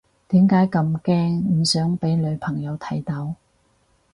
[0.29, 3.35] 點解咁驚唔想俾女朋友睇到？